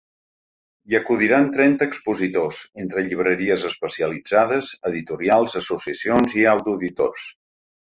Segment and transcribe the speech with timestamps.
[0.91, 7.31] Hi acudiran trenta expositors, entre llibreries especialitzades, editorials, associacions i autoeditors.